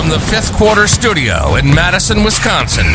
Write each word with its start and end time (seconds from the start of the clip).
From 0.00 0.08
the 0.08 0.18
fifth 0.18 0.54
quarter 0.54 0.86
studio 0.86 1.56
in 1.56 1.74
Madison, 1.74 2.24
Wisconsin. 2.24 2.86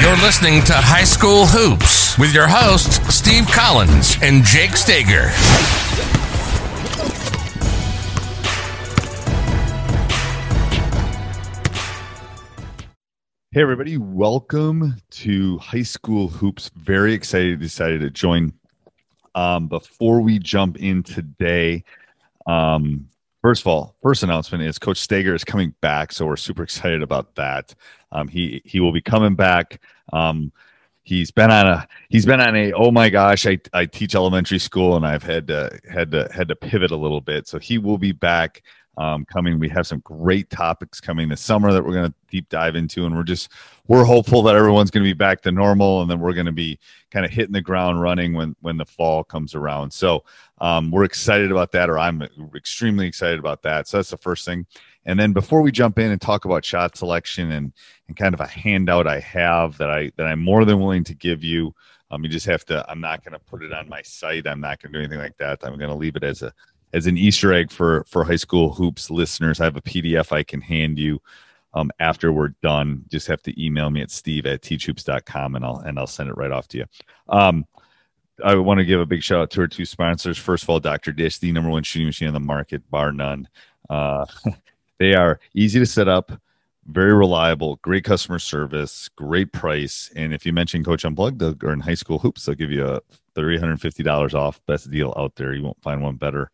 You're 0.00 0.16
listening 0.22 0.62
to 0.66 0.74
High 0.74 1.02
School 1.02 1.46
Hoops 1.46 2.16
with 2.18 2.32
your 2.32 2.46
hosts, 2.46 3.00
Steve 3.12 3.48
Collins 3.48 4.16
and 4.22 4.44
Jake 4.44 4.76
Stager. 4.76 5.30
Hey, 13.50 13.60
everybody, 13.60 13.98
welcome 13.98 14.94
to 15.10 15.58
High 15.58 15.82
School 15.82 16.28
Hoops. 16.28 16.70
Very 16.76 17.12
excited, 17.12 17.58
decided 17.58 18.02
to 18.02 18.10
join. 18.10 18.52
Um, 19.34 19.66
before 19.66 20.20
we 20.20 20.38
jump 20.38 20.76
in 20.76 21.02
today, 21.02 21.82
um, 22.46 23.08
first 23.44 23.60
of 23.60 23.66
all, 23.66 23.94
first 24.02 24.22
announcement 24.22 24.64
is 24.64 24.78
Coach 24.78 24.96
Stager 24.96 25.34
is 25.34 25.44
coming 25.44 25.74
back, 25.82 26.12
so 26.12 26.24
we're 26.24 26.34
super 26.34 26.62
excited 26.62 27.02
about 27.02 27.34
that. 27.34 27.74
Um, 28.10 28.26
he 28.26 28.62
he 28.64 28.80
will 28.80 28.90
be 28.90 29.02
coming 29.02 29.34
back. 29.34 29.82
Um, 30.14 30.50
he's 31.02 31.30
been 31.30 31.50
on 31.50 31.66
a 31.66 31.86
he's 32.08 32.24
been 32.24 32.40
on 32.40 32.56
a 32.56 32.72
oh 32.72 32.90
my 32.90 33.10
gosh, 33.10 33.46
I, 33.46 33.58
I 33.74 33.84
teach 33.84 34.14
elementary 34.14 34.58
school 34.58 34.96
and 34.96 35.06
I've 35.06 35.22
had 35.22 35.46
to 35.48 35.78
had 35.90 36.10
to 36.12 36.26
had 36.32 36.48
to 36.48 36.56
pivot 36.56 36.90
a 36.90 36.96
little 36.96 37.20
bit. 37.20 37.46
So 37.46 37.58
he 37.58 37.76
will 37.76 37.98
be 37.98 38.12
back 38.12 38.62
um, 38.96 39.24
coming. 39.24 39.58
We 39.58 39.68
have 39.70 39.86
some 39.86 40.00
great 40.00 40.50
topics 40.50 41.00
coming 41.00 41.28
this 41.28 41.40
summer 41.40 41.72
that 41.72 41.84
we're 41.84 41.94
going 41.94 42.10
to 42.10 42.14
deep 42.30 42.48
dive 42.48 42.76
into, 42.76 43.06
and 43.06 43.16
we're 43.16 43.22
just 43.22 43.50
we're 43.86 44.04
hopeful 44.04 44.42
that 44.44 44.54
everyone's 44.54 44.90
going 44.90 45.04
to 45.04 45.08
be 45.08 45.14
back 45.14 45.40
to 45.42 45.52
normal, 45.52 46.02
and 46.02 46.10
then 46.10 46.20
we're 46.20 46.32
going 46.32 46.46
to 46.46 46.52
be 46.52 46.78
kind 47.10 47.24
of 47.26 47.32
hitting 47.32 47.52
the 47.52 47.60
ground 47.60 48.00
running 48.00 48.34
when 48.34 48.54
when 48.60 48.76
the 48.76 48.86
fall 48.86 49.24
comes 49.24 49.54
around. 49.54 49.92
So 49.92 50.24
um, 50.58 50.90
we're 50.90 51.04
excited 51.04 51.50
about 51.50 51.72
that, 51.72 51.90
or 51.90 51.98
I'm 51.98 52.22
extremely 52.54 53.06
excited 53.06 53.38
about 53.38 53.62
that. 53.62 53.88
So 53.88 53.98
that's 53.98 54.10
the 54.10 54.16
first 54.16 54.44
thing. 54.44 54.66
And 55.06 55.18
then 55.18 55.32
before 55.32 55.60
we 55.60 55.70
jump 55.70 55.98
in 55.98 56.10
and 56.10 56.20
talk 56.20 56.44
about 56.44 56.64
shot 56.64 56.96
selection 56.96 57.52
and 57.52 57.72
and 58.08 58.16
kind 58.16 58.34
of 58.34 58.40
a 58.40 58.46
handout 58.46 59.06
I 59.06 59.20
have 59.20 59.78
that 59.78 59.90
I 59.90 60.12
that 60.16 60.26
I'm 60.26 60.42
more 60.42 60.64
than 60.64 60.80
willing 60.80 61.04
to 61.04 61.14
give 61.14 61.42
you. 61.42 61.74
Um, 62.10 62.22
you 62.22 62.28
just 62.28 62.46
have 62.46 62.64
to. 62.66 62.84
I'm 62.88 63.00
not 63.00 63.24
going 63.24 63.32
to 63.32 63.38
put 63.40 63.62
it 63.64 63.72
on 63.72 63.88
my 63.88 64.02
site. 64.02 64.46
I'm 64.46 64.60
not 64.60 64.80
going 64.80 64.92
to 64.92 64.98
do 64.98 65.02
anything 65.02 65.18
like 65.18 65.36
that. 65.38 65.60
I'm 65.64 65.78
going 65.78 65.90
to 65.90 65.96
leave 65.96 66.16
it 66.16 66.22
as 66.22 66.42
a 66.42 66.52
as 66.94 67.06
an 67.06 67.18
Easter 67.18 67.52
egg 67.52 67.70
for 67.70 68.04
for 68.08 68.24
high 68.24 68.36
school 68.36 68.72
hoops 68.72 69.10
listeners. 69.10 69.60
I 69.60 69.64
have 69.64 69.76
a 69.76 69.82
PDF 69.82 70.32
I 70.32 70.44
can 70.44 70.60
hand 70.60 70.98
you 70.98 71.20
um, 71.74 71.90
after 71.98 72.32
we're 72.32 72.54
done. 72.62 73.04
Just 73.08 73.26
have 73.26 73.42
to 73.42 73.62
email 73.62 73.90
me 73.90 74.00
at 74.00 74.10
steve 74.10 74.46
at 74.46 74.62
teachhoops.com 74.62 75.56
and 75.56 75.64
I'll 75.64 75.78
and 75.80 75.98
I'll 75.98 76.06
send 76.06 76.30
it 76.30 76.36
right 76.36 76.52
off 76.52 76.68
to 76.68 76.78
you. 76.78 76.84
Um, 77.28 77.66
I 78.44 78.54
want 78.54 78.78
to 78.78 78.84
give 78.84 79.00
a 79.00 79.06
big 79.06 79.22
shout 79.22 79.42
out 79.42 79.50
to 79.52 79.60
our 79.60 79.66
two 79.66 79.84
sponsors. 79.84 80.38
First 80.38 80.64
of 80.64 80.70
all, 80.70 80.80
Dr. 80.80 81.12
Dish, 81.12 81.38
the 81.38 81.52
number 81.52 81.70
one 81.70 81.82
shooting 81.82 82.06
machine 82.06 82.28
on 82.28 82.34
the 82.34 82.40
market, 82.40 82.88
bar 82.90 83.12
none. 83.12 83.48
Uh, 83.90 84.24
they 84.98 85.14
are 85.14 85.38
easy 85.54 85.78
to 85.78 85.86
set 85.86 86.08
up, 86.08 86.32
very 86.86 87.14
reliable, 87.14 87.76
great 87.76 88.02
customer 88.02 88.40
service, 88.40 89.08
great 89.14 89.52
price. 89.52 90.10
And 90.16 90.34
if 90.34 90.44
you 90.44 90.52
mention 90.52 90.82
Coach 90.82 91.04
Unplugged 91.04 91.62
or 91.62 91.72
in 91.72 91.78
high 91.78 91.94
school 91.94 92.18
hoops, 92.18 92.44
they'll 92.44 92.56
give 92.56 92.72
you 92.72 92.84
a 92.84 93.00
$350 93.36 94.34
off. 94.34 94.60
Best 94.66 94.90
deal 94.90 95.14
out 95.16 95.36
there. 95.36 95.54
You 95.54 95.62
won't 95.62 95.80
find 95.82 96.02
one 96.02 96.16
better 96.16 96.50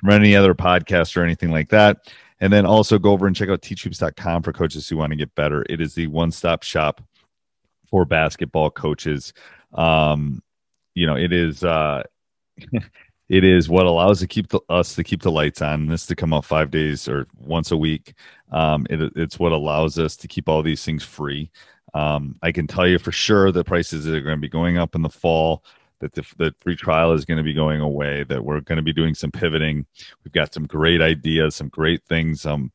from 0.00 0.10
any 0.10 0.34
other 0.34 0.54
podcast 0.54 1.16
or 1.16 1.22
anything 1.22 1.50
like 1.50 1.68
that. 1.70 2.12
And 2.40 2.52
then 2.52 2.64
also 2.64 2.98
go 2.98 3.12
over 3.12 3.26
and 3.26 3.36
check 3.36 3.50
out 3.50 3.60
teachhoops.com 3.60 4.42
for 4.42 4.52
coaches 4.52 4.88
who 4.88 4.96
want 4.96 5.10
to 5.10 5.16
get 5.16 5.34
better. 5.34 5.64
It 5.68 5.80
is 5.80 5.94
the 5.94 6.06
one 6.06 6.30
stop 6.30 6.62
shop 6.62 7.02
for 7.90 8.04
basketball 8.04 8.70
coaches. 8.70 9.32
Um, 9.74 10.42
you 10.94 11.06
know, 11.06 11.16
it 11.16 11.32
is, 11.32 11.62
uh, 11.62 12.02
it 13.28 13.44
is 13.44 13.68
what 13.68 13.86
allows 13.86 14.20
to 14.20 14.26
keep 14.26 14.48
the, 14.48 14.60
us 14.70 14.94
to 14.94 15.04
keep 15.04 15.20
the 15.20 15.30
lights 15.30 15.60
on. 15.60 15.86
This 15.86 16.06
to 16.06 16.16
come 16.16 16.32
out 16.32 16.46
five 16.46 16.70
days 16.70 17.08
or 17.08 17.26
once 17.36 17.70
a 17.70 17.76
week. 17.76 18.14
Um, 18.50 18.86
it, 18.88 19.12
it's 19.16 19.38
what 19.38 19.52
allows 19.52 19.98
us 19.98 20.16
to 20.16 20.28
keep 20.28 20.48
all 20.48 20.62
these 20.62 20.84
things 20.84 21.04
free. 21.04 21.50
Um, 21.92 22.36
I 22.42 22.52
can 22.52 22.66
tell 22.66 22.86
you 22.86 22.98
for 22.98 23.12
sure 23.12 23.52
the 23.52 23.64
prices 23.64 24.08
are 24.08 24.20
going 24.20 24.36
to 24.36 24.40
be 24.40 24.48
going 24.48 24.78
up 24.78 24.94
in 24.94 25.02
the 25.02 25.10
fall 25.10 25.64
that 26.00 26.12
the, 26.14 26.24
the 26.38 26.54
free 26.60 26.76
trial 26.76 27.12
is 27.12 27.24
going 27.24 27.38
to 27.38 27.44
be 27.44 27.54
going 27.54 27.80
away, 27.80 28.24
that 28.24 28.44
we're 28.44 28.60
going 28.60 28.76
to 28.76 28.82
be 28.82 28.92
doing 28.92 29.14
some 29.14 29.30
pivoting. 29.30 29.86
We've 30.24 30.32
got 30.32 30.52
some 30.52 30.66
great 30.66 31.00
ideas, 31.00 31.54
some 31.54 31.68
great 31.68 32.02
things. 32.04 32.44
Um, 32.44 32.72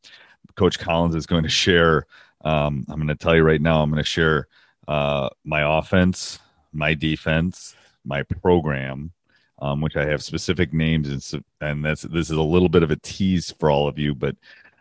Coach 0.56 0.80
Collins 0.80 1.16
is 1.16 1.26
going 1.26 1.44
to 1.44 1.50
share. 1.50 2.06
Um, 2.44 2.86
I'm 2.88 2.98
going 2.98 3.08
to 3.08 3.16
tell 3.16 3.36
you 3.36 3.44
right 3.44 3.62
now, 3.62 3.82
I'm 3.82 3.90
going 3.90 4.04
to 4.04 4.10
share 4.10 4.48
uh, 4.88 5.30
my 5.44 5.80
offense, 5.80 6.40
my 6.72 6.94
defense, 6.94 7.76
my 8.06 8.24
program, 8.24 9.12
um, 9.60 9.82
which 9.82 9.96
I 9.96 10.06
have 10.06 10.24
specific 10.24 10.74
names, 10.74 11.10
and, 11.10 11.44
and 11.62 11.84
that's 11.84 12.04
this 12.04 12.30
is 12.30 12.38
a 12.38 12.42
little 12.42 12.70
bit 12.70 12.84
of 12.84 12.92
a 12.92 12.98
tease 12.98 13.52
for 13.52 13.72
all 13.72 13.88
of 13.88 13.98
you, 13.98 14.14
but 14.14 14.36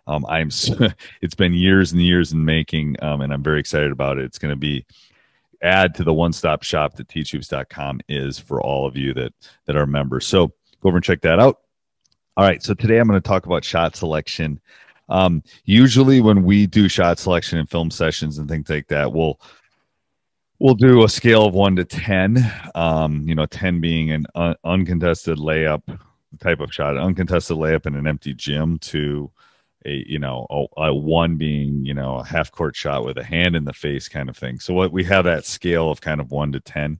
um, 0.06 0.27
I'm 0.27 0.49
it's 1.22 1.34
been 1.34 1.54
years 1.54 1.93
and 1.93 2.03
years 2.03 2.33
in 2.33 2.44
making, 2.44 2.97
um, 3.03 3.22
and 3.22 3.33
I'm 3.33 3.43
very 3.43 3.60
excited 3.60 3.93
about 3.93 4.19
it. 4.19 4.25
It's 4.25 4.38
going 4.38 4.53
to 4.53 4.56
be 4.56 4.84
add 5.64 5.94
to 5.97 6.04
the 6.04 6.14
one-stop 6.14 6.62
shop 6.62 6.94
that 6.97 7.08
teachhoops.com 7.08 8.00
is 8.08 8.38
for 8.38 8.62
all 8.62 8.86
of 8.86 8.97
you 8.97 9.14
that 9.14 9.32
that 9.66 9.76
are 9.76 9.86
members. 9.86 10.26
So 10.26 10.48
go 10.80 10.88
over 10.88 10.98
and 10.98 11.04
check 11.04 11.22
that 11.22 11.41
out. 11.41 11.60
All 12.36 12.44
right, 12.44 12.62
so 12.62 12.75
today 12.75 12.98
I'm 12.98 13.06
going 13.06 13.20
to 13.20 13.26
talk 13.26 13.47
about 13.47 13.65
shot 13.65 13.94
selection. 13.97 14.60
Um, 15.09 15.42
usually, 15.65 16.21
when 16.21 16.42
we 16.42 16.66
do 16.66 16.89
shot 16.89 17.18
selection 17.18 17.59
and 17.59 17.71
film 17.71 17.91
sessions 17.91 18.39
and 18.39 18.48
things 18.48 18.68
like 18.68 18.89
that, 18.89 19.12
we'll 19.12 19.41
we'll 20.59 20.74
do 20.74 21.04
a 21.04 21.09
scale 21.09 21.47
of 21.47 21.54
one 21.54 21.77
to 21.77 21.84
ten. 21.84 22.39
Um, 22.74 23.22
you 23.28 23.34
know, 23.34 23.47
ten 23.47 23.80
being 23.80 24.10
an 24.10 24.27
un- 24.34 24.56
uncontested 24.65 25.39
layup 25.39 25.83
type 26.41 26.60
of 26.60 26.72
shot, 26.74 26.97
uncontested 26.97 27.56
layup 27.56 27.86
in 27.86 27.94
an 27.94 28.06
empty 28.06 28.34
gym, 28.34 28.78
to 28.78 29.30
a 29.84 30.04
you 30.07 30.19
know 30.19 30.47
a, 30.51 30.83
a, 30.83 30.95
one 30.95 31.36
being 31.36 31.84
you 31.84 31.95
know 31.95 32.16
a 32.16 32.25
half 32.25 32.51
court 32.51 32.77
shot 32.77 33.04
with 33.04 33.19
a 33.19 33.25
hand 33.25 33.57
in 33.57 33.65
the 33.65 33.72
face 33.72 34.09
kind 34.09 34.28
of 34.28 34.36
thing. 34.36 34.59
So 34.59 34.75
what 34.75 34.92
we 34.92 35.04
have 35.04 35.25
that 35.25 35.45
scale 35.45 35.91
of 35.91 36.01
kind 36.01 36.21
of 36.21 36.31
one 36.31 36.53
to 36.53 36.60
ten. 36.60 36.98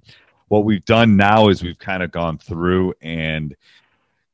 What 0.49 0.65
we've 0.65 0.85
done 0.85 1.17
now 1.17 1.49
is 1.49 1.63
we've 1.63 1.79
kind 1.79 2.03
of 2.03 2.11
gone 2.11 2.39
through 2.39 2.95
and 3.01 3.57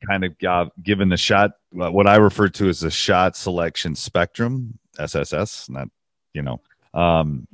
kind 0.06 0.24
of 0.24 0.38
got 0.38 0.72
given 0.82 1.08
the 1.08 1.16
shot 1.16 1.52
what 1.72 2.06
i 2.06 2.16
refer 2.16 2.48
to 2.48 2.68
as 2.68 2.80
the 2.80 2.90
shot 2.90 3.36
selection 3.36 3.94
spectrum 3.94 4.78
sss 4.98 5.68
not 5.68 5.88
you 6.32 6.42
know 6.42 6.60
um 6.94 7.46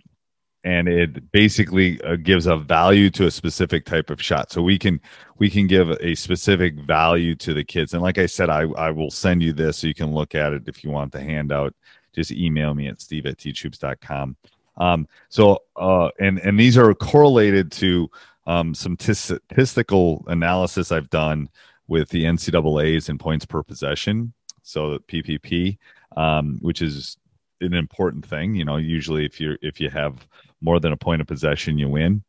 and 0.67 0.89
it 0.89 1.31
basically 1.31 2.01
uh, 2.03 2.17
gives 2.17 2.47
a 2.47 2.57
value 2.57 3.09
to 3.09 3.27
a 3.27 3.31
specific 3.31 3.85
type 3.85 4.11
of 4.11 4.21
shot. 4.21 4.51
So 4.51 4.61
we 4.61 4.77
can 4.79 5.01
we 5.39 5.49
can 5.49 5.69
give 5.69 5.91
a 5.91 6.17
specific 6.17 6.75
value 6.81 7.37
to 7.37 7.55
the 7.55 7.63
kids. 7.63 7.95
And 7.95 8.03
like 8.03 8.19
I 8.19 8.27
said, 8.27 8.51
I 8.51 8.63
I 8.63 8.91
will 8.91 9.13
send 9.13 9.45
you 9.45 9.53
this 9.53 9.79
so 9.79 9.87
you 9.87 9.95
can 9.95 10.13
look 10.13 10.35
at 10.35 10.53
it 10.53 10.65
if 10.67 10.83
you 10.83 10.91
want 10.91 11.13
the 11.13 11.21
handout. 11.21 11.73
Just 12.13 12.33
email 12.33 12.75
me 12.75 12.89
at 12.89 13.01
steve 13.01 13.27
at 13.27 13.39
teachhoops.com. 13.39 14.37
Um, 14.77 15.07
so 15.29 15.63
uh, 15.77 16.09
and 16.19 16.41
and 16.41 16.59
these 16.59 16.77
are 16.77 16.93
correlated 16.95 17.71
to 17.73 18.11
um, 18.49 18.75
some 18.75 18.97
t- 18.97 19.15
statistical 19.15 20.25
analysis 20.27 20.91
I've 20.91 21.11
done 21.11 21.49
with 21.87 22.09
the 22.09 22.25
NCAA's 22.25 23.09
and 23.09 23.21
points 23.21 23.47
per 23.47 23.63
possession. 23.63 24.33
So 24.65 24.91
the 24.91 24.99
PPP, 24.99 25.79
um, 26.17 26.59
which 26.61 26.83
is 26.83 27.19
an 27.61 27.75
important 27.75 28.27
thing. 28.27 28.57
You 28.57 28.65
know, 28.65 28.79
usually 28.79 29.25
if 29.25 29.41
you're 29.41 29.59
if 29.63 29.81
you 29.81 29.91
have 29.91 30.27
more 30.67 30.81
than 30.81 30.93
a 30.93 30.97
point 30.97 31.23
of 31.23 31.27
possession, 31.27 31.79
you 31.79 31.89
win. 31.89 32.23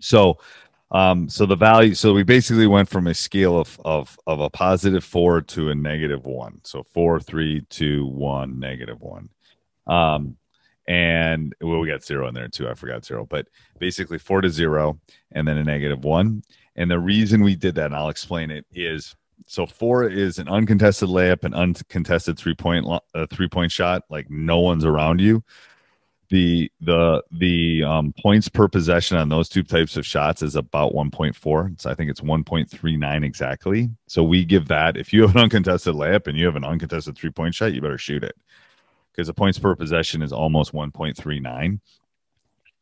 So, 0.00 0.38
um, 0.90 1.28
so 1.28 1.44
the 1.44 1.54
value. 1.54 1.94
So 1.94 2.14
we 2.14 2.22
basically 2.22 2.66
went 2.66 2.88
from 2.88 3.06
a 3.06 3.14
scale 3.14 3.58
of 3.58 3.78
of 3.84 4.18
of 4.26 4.40
a 4.40 4.50
positive 4.50 5.04
four 5.04 5.42
to 5.42 5.68
a 5.68 5.74
negative 5.74 6.24
one. 6.24 6.60
So 6.64 6.82
four, 6.82 7.20
three, 7.20 7.60
two, 7.68 8.06
one, 8.06 8.58
negative 8.58 9.00
one. 9.02 9.28
Um, 9.86 10.38
and 10.88 11.54
well, 11.60 11.80
we 11.80 11.88
got 11.88 12.02
zero 12.02 12.26
in 12.28 12.34
there 12.34 12.48
too. 12.48 12.68
I 12.68 12.74
forgot 12.74 13.04
zero, 13.04 13.26
but 13.26 13.46
basically 13.78 14.18
four 14.18 14.40
to 14.40 14.48
zero, 14.48 14.98
and 15.32 15.46
then 15.46 15.58
a 15.58 15.64
negative 15.64 16.04
one. 16.04 16.42
And 16.76 16.90
the 16.90 16.98
reason 16.98 17.42
we 17.42 17.54
did 17.54 17.74
that, 17.74 17.86
and 17.86 17.94
I'll 17.94 18.08
explain 18.08 18.50
it, 18.50 18.64
is 18.72 19.14
so 19.46 19.66
four 19.66 20.08
is 20.08 20.38
an 20.38 20.48
uncontested 20.48 21.10
layup, 21.10 21.44
an 21.44 21.52
uncontested 21.54 22.38
three 22.38 22.54
point 22.54 22.86
uh, 23.14 23.26
three 23.30 23.48
point 23.48 23.70
shot, 23.72 24.04
like 24.08 24.30
no 24.30 24.60
one's 24.60 24.86
around 24.86 25.20
you. 25.20 25.44
The 26.30 26.70
the 26.80 27.22
the 27.32 27.84
um, 27.84 28.14
points 28.20 28.48
per 28.48 28.68
possession 28.68 29.16
on 29.16 29.28
those 29.28 29.48
two 29.48 29.62
types 29.62 29.96
of 29.96 30.04
shots 30.04 30.42
is 30.42 30.56
about 30.56 30.92
1.4. 30.92 31.80
So 31.80 31.90
I 31.90 31.94
think 31.94 32.10
it's 32.10 32.20
1.39 32.20 33.24
exactly. 33.24 33.88
So 34.08 34.22
we 34.22 34.44
give 34.44 34.68
that 34.68 34.96
if 34.96 35.12
you 35.12 35.22
have 35.22 35.34
an 35.34 35.42
uncontested 35.42 35.94
layup 35.94 36.26
and 36.26 36.36
you 36.36 36.44
have 36.44 36.56
an 36.56 36.64
uncontested 36.64 37.16
three 37.16 37.30
point 37.30 37.54
shot, 37.54 37.72
you 37.72 37.80
better 37.80 37.96
shoot 37.96 38.22
it 38.22 38.36
because 39.12 39.28
the 39.28 39.34
points 39.34 39.58
per 39.58 39.74
possession 39.74 40.22
is 40.22 40.32
almost 40.32 40.72
1.39 40.72 41.80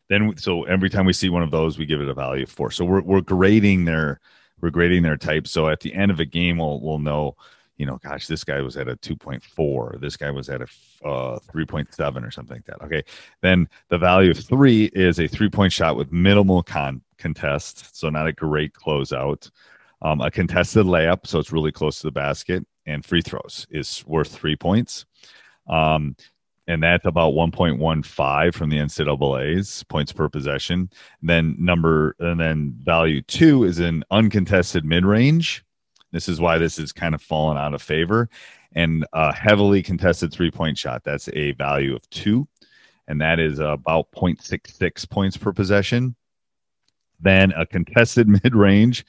then 0.09 0.37
so 0.37 0.65
every 0.65 0.91
time 0.91 1.07
we 1.07 1.13
see 1.13 1.31
one 1.31 1.43
of 1.43 1.51
those 1.51 1.79
we 1.79 1.87
give 1.87 2.01
it 2.01 2.09
a 2.09 2.15
value 2.15 2.43
of 2.43 2.51
four 2.51 2.71
so 2.71 2.85
we're, 2.85 3.01
we're 3.01 3.23
grading 3.23 3.87
their 3.87 4.21
we're 4.61 4.71
grading 4.71 5.03
their 5.03 5.17
type. 5.17 5.47
So 5.47 5.69
at 5.69 5.81
the 5.81 5.95
end 5.95 6.11
of 6.11 6.21
a 6.21 6.25
game, 6.25 6.59
we'll 6.59 6.81
we'll 6.81 6.99
know, 6.99 7.37
you 7.77 7.87
know, 7.87 7.99
gosh, 8.03 8.27
this 8.27 8.45
guy 8.45 8.61
was 8.61 8.77
at 8.77 8.89
a 8.89 8.97
2.4, 8.97 10.01
this 10.01 10.17
guy 10.17 10.31
was 10.31 10.49
at 10.49 10.63
a 10.63 10.67
uh, 11.05 11.39
3.7 11.53 12.27
or 12.27 12.31
something 12.31 12.57
like 12.57 12.65
that. 12.65 12.83
Okay, 12.83 13.03
then 13.43 13.69
the 13.89 13.99
value 13.99 14.31
of 14.31 14.39
three 14.39 14.87
is 14.95 15.21
a 15.21 15.27
three 15.27 15.51
point 15.51 15.73
shot 15.73 15.97
with 15.97 16.13
minimal 16.13 16.63
con 16.63 17.03
contest, 17.19 17.97
so 17.97 18.09
not 18.09 18.27
a 18.27 18.33
great 18.33 18.73
closeout. 18.73 19.51
Um, 20.03 20.21
a 20.21 20.31
contested 20.31 20.87
layup, 20.87 21.27
so 21.27 21.39
it's 21.39 21.53
really 21.53 21.73
close 21.73 22.01
to 22.01 22.07
the 22.07 22.13
basket, 22.13 22.67
and 22.85 23.05
free 23.05 23.23
throws 23.23 23.67
is 23.71 24.05
worth 24.07 24.29
three 24.29 24.57
points. 24.57 25.07
Um, 25.69 26.17
and 26.69 26.83
that's 26.83 27.07
about 27.07 27.35
1.15 27.35 28.55
from 28.55 28.71
the 28.71 28.79
NCAA's 28.79 29.85
points 29.85 30.13
per 30.13 30.29
possession. 30.29 30.91
Then 31.23 31.55
number 31.59 32.17
and 32.19 32.41
then 32.41 32.75
value 32.83 33.23
two 33.23 33.65
is 33.65 33.79
an 33.79 34.05
uncontested 34.11 34.85
mid 34.85 35.05
range. 35.05 35.65
This 36.17 36.31
is 36.31 36.41
why 36.41 36.57
this 36.57 36.79
is 36.79 36.93
kind 36.93 37.15
of 37.15 37.21
fallen 37.21 37.59
out 37.59 37.75
of 37.75 37.83
favor, 37.83 38.31
and 38.73 39.05
a 39.13 39.35
heavily 39.35 39.83
contested 39.83 40.33
three 40.33 40.51
point 40.51 40.79
shot. 40.79 41.05
That's 41.05 41.29
a 41.35 41.53
value 41.53 41.95
of 41.95 42.09
two, 42.09 42.49
and 43.07 43.21
that 43.21 43.39
is 43.39 43.59
about 43.59 44.11
0.66 44.13 45.11
points 45.11 45.37
per 45.37 45.53
possession. 45.53 46.17
Then 47.21 47.53
a 47.53 47.67
contested 47.67 48.29
mid 48.43 48.55
range 48.55 49.05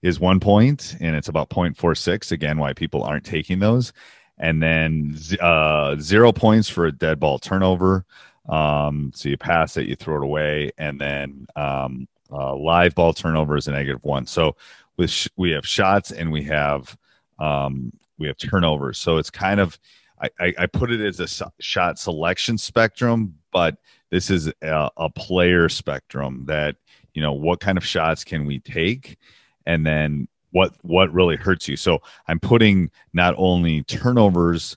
is 0.00 0.18
one 0.18 0.40
point, 0.40 0.96
and 1.02 1.14
it's 1.14 1.28
about 1.28 1.50
0.46. 1.50 2.32
Again, 2.32 2.56
why 2.56 2.72
people 2.72 3.02
aren't 3.02 3.26
taking 3.26 3.58
those 3.58 3.92
and 4.38 4.62
then 4.62 5.16
uh, 5.40 5.96
zero 5.98 6.32
points 6.32 6.68
for 6.68 6.86
a 6.86 6.92
dead 6.92 7.20
ball 7.20 7.38
turnover. 7.38 8.04
Um, 8.48 9.10
so 9.14 9.28
you 9.28 9.36
pass 9.36 9.76
it, 9.76 9.86
you 9.86 9.96
throw 9.96 10.16
it 10.16 10.24
away, 10.24 10.70
and 10.78 11.00
then 11.00 11.46
um, 11.56 12.06
uh, 12.30 12.54
live 12.54 12.94
ball 12.94 13.12
turnover 13.12 13.56
is 13.56 13.68
a 13.68 13.72
negative 13.72 14.04
one. 14.04 14.26
So 14.26 14.56
with 14.96 15.10
sh- 15.10 15.28
we 15.36 15.50
have 15.50 15.66
shots 15.66 16.10
and 16.10 16.30
we 16.30 16.42
have 16.44 16.96
um, 17.38 17.92
we 18.18 18.26
have 18.26 18.36
turnovers. 18.36 18.98
So 18.98 19.18
it's 19.18 19.30
kind 19.30 19.60
of 19.60 19.78
I, 20.20 20.30
I, 20.40 20.54
I 20.60 20.66
put 20.66 20.90
it 20.90 21.00
as 21.00 21.20
a 21.20 21.50
shot 21.60 21.98
selection 21.98 22.56
spectrum, 22.56 23.34
but 23.52 23.76
this 24.10 24.30
is 24.30 24.50
a, 24.62 24.90
a 24.96 25.10
player 25.10 25.68
spectrum 25.68 26.44
that 26.46 26.76
you 27.14 27.22
know 27.22 27.32
what 27.32 27.60
kind 27.60 27.78
of 27.78 27.84
shots 27.84 28.24
can 28.24 28.46
we 28.46 28.58
take, 28.60 29.18
and 29.66 29.84
then 29.86 30.28
what 30.50 30.74
what 30.82 31.12
really 31.12 31.36
hurts 31.36 31.68
you. 31.68 31.76
So 31.76 32.00
I'm 32.28 32.40
putting 32.40 32.90
not 33.12 33.34
only 33.36 33.82
turnovers, 33.84 34.76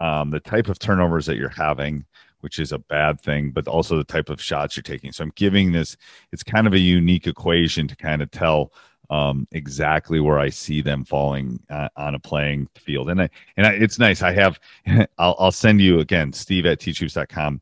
um, 0.00 0.30
the 0.30 0.40
type 0.40 0.68
of 0.68 0.78
turnovers 0.78 1.26
that 1.26 1.36
you're 1.36 1.48
having, 1.48 2.04
which 2.40 2.58
is 2.58 2.72
a 2.72 2.78
bad 2.78 3.20
thing, 3.20 3.50
but 3.50 3.68
also 3.68 3.96
the 3.96 4.04
type 4.04 4.30
of 4.30 4.40
shots 4.40 4.76
you're 4.76 4.82
taking. 4.82 5.12
So 5.12 5.24
I'm 5.24 5.32
giving 5.36 5.72
this. 5.72 5.96
It's 6.32 6.42
kind 6.42 6.66
of 6.66 6.72
a 6.72 6.78
unique 6.78 7.26
equation 7.26 7.86
to 7.88 7.96
kind 7.96 8.22
of 8.22 8.30
tell 8.30 8.72
um, 9.10 9.46
exactly 9.52 10.20
where 10.20 10.38
I 10.38 10.48
see 10.48 10.80
them 10.80 11.04
falling 11.04 11.60
uh, 11.68 11.88
on 11.96 12.14
a 12.14 12.18
playing 12.18 12.68
field. 12.76 13.10
And 13.10 13.22
I, 13.22 13.30
and 13.56 13.66
I, 13.66 13.72
it's 13.72 13.98
nice. 13.98 14.22
I 14.22 14.32
have. 14.32 14.58
I'll, 15.18 15.36
I'll 15.38 15.52
send 15.52 15.80
you 15.80 15.98
again, 15.98 16.32
Steve 16.32 16.64
at 16.66 16.78
teachhoops.com. 16.78 17.60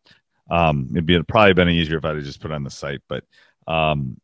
Um, 0.50 0.88
it'd 0.92 1.06
be 1.06 1.22
probably 1.22 1.54
been 1.54 1.68
easier 1.68 1.98
if 1.98 2.04
I 2.04 2.14
had 2.14 2.24
just 2.24 2.40
put 2.40 2.50
it 2.50 2.54
on 2.54 2.64
the 2.64 2.70
site, 2.70 3.00
but 3.08 3.24
um, 3.66 4.18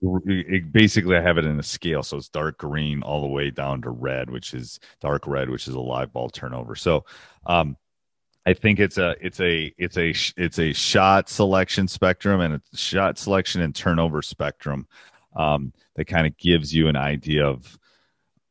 it, 0.00 0.72
basically 0.72 1.16
I 1.16 1.20
have 1.20 1.38
it 1.38 1.44
in 1.44 1.58
a 1.58 1.62
scale, 1.62 2.02
so 2.02 2.16
it's 2.16 2.28
dark 2.28 2.58
green 2.58 3.02
all 3.02 3.22
the 3.22 3.28
way 3.28 3.50
down 3.50 3.82
to 3.82 3.90
red, 3.90 4.30
which 4.30 4.54
is 4.54 4.78
dark 5.00 5.26
red, 5.26 5.50
which 5.50 5.68
is 5.68 5.74
a 5.74 5.80
live 5.80 6.12
ball 6.12 6.30
turnover. 6.30 6.74
So, 6.74 7.04
um, 7.46 7.76
I 8.46 8.54
think 8.54 8.80
it's 8.80 8.96
a 8.96 9.14
it's 9.20 9.40
a 9.40 9.74
it's 9.76 9.98
a 9.98 10.14
it's 10.38 10.58
a 10.58 10.72
shot 10.72 11.28
selection 11.28 11.86
spectrum 11.86 12.40
and 12.40 12.54
a 12.54 12.76
shot 12.76 13.18
selection 13.18 13.60
and 13.60 13.74
turnover 13.74 14.22
spectrum 14.22 14.86
um, 15.38 15.72
that 15.94 16.06
kind 16.06 16.26
of 16.26 16.36
gives 16.36 16.74
you 16.74 16.88
an 16.88 16.96
idea 16.96 17.46
of 17.46 17.78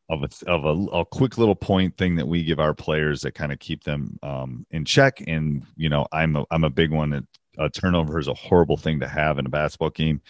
of 0.10 0.24
a, 0.24 0.50
of 0.50 0.63
a, 0.63 0.98
a, 1.00 1.06
quick 1.06 1.38
little 1.38 1.54
point 1.54 1.98
thing 1.98 2.16
that 2.16 2.25
we 2.25 2.42
give 2.42 2.62
our 2.62 2.74
players 2.74 3.19
that 3.19 3.36
kind 3.36 3.51
of 3.51 3.60
keep 3.60 3.84
them 3.84 4.18
um, 4.24 4.66
in 4.72 4.86
check. 4.86 5.22
And 5.28 5.66
you 5.75 5.89
know, 5.89 6.07
I'm 6.13 6.38
a, 6.38 6.45
I'm 6.50 6.63
a 6.63 6.69
big 6.69 6.92
one. 6.92 7.10
That 7.10 7.25
a 7.57 7.69
turnover 7.69 8.19
is 8.19 8.30
a 8.30 8.34
horrible 8.34 8.78
thing 8.78 9.00
to 9.01 9.07
have 9.07 9.38
in 9.38 9.45
a 9.45 9.50
basketball 9.50 9.89
game. 9.89 10.22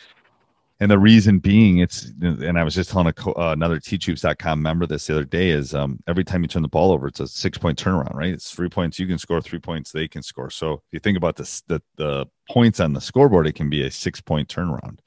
And 0.80 0.92
the 0.92 1.00
reason 1.00 1.40
being 1.40 1.80
it's 1.80 2.12
and 2.22 2.58
i 2.58 2.64
was 2.64 2.76
just 2.76 2.92
telling 2.92 3.08
a, 3.08 3.30
uh, 3.32 3.52
another 3.52 3.80
teachhoops.com 3.80 4.62
member 4.62 4.86
this 4.86 5.08
the 5.08 5.14
other 5.14 5.26
day 5.26 5.50
is 5.50 5.74
um, 5.74 6.00
every 6.08 6.24
time 6.24 6.44
you 6.44 6.48
turn 6.48 6.62
the 6.62 6.68
ball 6.68 6.92
over 6.92 7.08
it's 7.08 7.20
a 7.20 7.28
six 7.28 7.58
point 7.58 7.82
turnaround 7.84 8.14
right? 8.14 8.32
It's 8.32 8.52
three 8.52 8.70
points. 8.70 9.00
You 9.00 9.08
can 9.08 9.18
score 9.18 9.42
three 9.42 9.58
points. 9.58 9.92
They 9.92 10.08
can 10.08 10.22
score. 10.22 10.52
So 10.52 10.74
if 10.74 10.82
you 10.92 11.00
think 11.00 11.18
about 11.18 11.36
the, 11.36 11.82
the 11.96 12.28
points 12.50 12.80
on 12.80 12.94
the 12.94 13.02
scoreboard 13.02 13.48
it 13.48 13.56
can 13.56 13.72
be 13.72 13.88
a 13.88 13.92
six 13.92 14.22
point 14.22 14.50
turnaround 14.50 15.00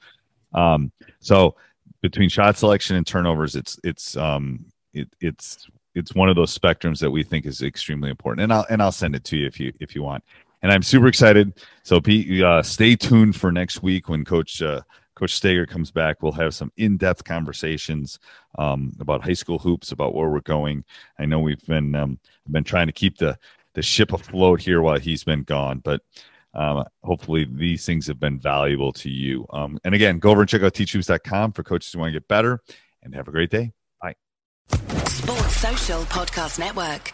um, 0.53 0.91
so 1.19 1.55
between 2.01 2.29
shot 2.29 2.57
selection 2.57 2.95
and 2.95 3.05
turnovers 3.05 3.55
it's 3.55 3.79
it's 3.83 4.17
um 4.17 4.65
it, 4.93 5.07
it's 5.21 5.67
it's 5.93 6.15
one 6.15 6.29
of 6.29 6.35
those 6.35 6.57
spectrums 6.57 6.99
that 6.99 7.11
we 7.11 7.23
think 7.23 7.45
is 7.45 7.61
extremely 7.61 8.09
important. 8.09 8.43
And 8.43 8.53
i'll 8.53 8.65
and 8.69 8.81
i'll 8.81 8.91
send 8.91 9.15
it 9.15 9.23
to 9.25 9.37
you 9.37 9.47
if 9.47 9.59
you 9.59 9.73
if 9.79 9.95
you 9.95 10.03
want. 10.03 10.23
And 10.61 10.71
i'm 10.71 10.83
super 10.83 11.07
excited. 11.07 11.53
So 11.83 12.01
pete 12.01 12.41
uh, 12.43 12.63
stay 12.63 12.95
tuned 12.95 13.35
for 13.35 13.51
next 13.51 13.83
week 13.83 14.09
when 14.09 14.25
coach 14.25 14.61
uh, 14.61 14.81
Coach 15.15 15.35
Stager 15.35 15.67
comes 15.67 15.91
back, 15.91 16.23
we'll 16.23 16.31
have 16.31 16.55
some 16.55 16.71
in-depth 16.77 17.23
conversations 17.25 18.17
um, 18.57 18.91
about 18.99 19.23
high 19.23 19.33
school 19.33 19.59
hoops, 19.59 19.91
about 19.91 20.15
where 20.15 20.29
we're 20.29 20.39
going. 20.39 20.83
I 21.19 21.25
know 21.25 21.39
we've 21.39 21.63
been 21.67 21.93
um, 21.93 22.17
been 22.49 22.63
trying 22.63 22.87
to 22.87 22.93
keep 22.93 23.17
the 23.17 23.37
the 23.75 23.83
ship 23.83 24.13
afloat 24.13 24.61
here 24.61 24.81
while 24.81 24.97
he's 24.97 25.23
been 25.23 25.43
gone, 25.43 25.79
but 25.79 26.01
um, 26.53 26.83
hopefully 27.03 27.47
these 27.49 27.85
things 27.85 28.07
have 28.07 28.19
been 28.19 28.39
valuable 28.39 28.91
to 28.93 29.09
you. 29.09 29.45
Um, 29.51 29.77
and 29.83 29.95
again, 29.95 30.19
go 30.19 30.31
over 30.31 30.41
and 30.41 30.49
check 30.49 30.63
out 30.63 30.73
teachhoops.com 30.73 31.53
for 31.53 31.63
coaches 31.63 31.91
who 31.93 31.99
want 31.99 32.09
to 32.09 32.19
get 32.19 32.27
better. 32.27 32.59
And 33.03 33.15
have 33.15 33.27
a 33.27 33.31
great 33.31 33.49
day. 33.49 33.71
Bye. 33.99 34.13
Sports 35.05 35.57
Social 35.57 36.01
Podcast 36.03 36.59
Network. 36.59 37.13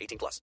18 0.00 0.18
plus. 0.18 0.42